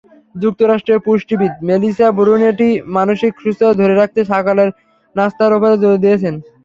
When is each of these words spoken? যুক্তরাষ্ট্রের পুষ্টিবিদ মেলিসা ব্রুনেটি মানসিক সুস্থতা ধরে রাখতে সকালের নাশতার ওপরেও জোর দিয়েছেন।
যুক্তরাষ্ট্রের 0.35 1.03
পুষ্টিবিদ 1.05 1.53
মেলিসা 1.67 2.07
ব্রুনেটি 2.17 2.69
মানসিক 2.95 3.33
সুস্থতা 3.41 3.73
ধরে 3.81 3.93
রাখতে 3.95 4.19
সকালের 4.31 4.69
নাশতার 5.15 5.55
ওপরেও 5.57 5.81
জোর 5.83 5.95
দিয়েছেন। 6.03 6.35